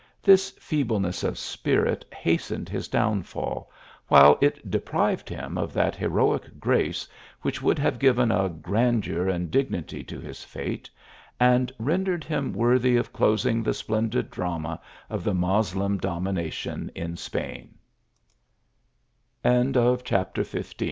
This 0.23 0.49
feebleness 0.59 1.21
of 1.23 1.37
spirit 1.37 2.03
hasteneJ 2.11 2.69
his 2.69 2.87
downfall, 2.87 3.69
while 4.07 4.35
it 4.41 4.71
deprived 4.71 5.29
him 5.29 5.59
of 5.59 5.73
that 5.73 5.95
heroic 5.95 6.59
grace 6.59 7.07
which 7.43 7.61
would 7.61 7.77
have 7.77 7.99
given 7.99 8.31
a 8.31 8.49
grandeur 8.49 9.29
and 9.29 9.51
dignity 9.51 10.03
to 10.05 10.19
his 10.19 10.43
fate, 10.43 10.89
and 11.39 11.71
rendered 11.77 12.23
him 12.23 12.51
worthy 12.51 12.97
of 12.97 13.13
closing 13.13 13.61
the 13.61 13.75
splendid 13.75 14.31
drama 14.31 14.81
of 15.07 15.23
the 15.23 15.35
Moslem 15.35 15.99
domination 15.99 16.89
in 16.95 17.15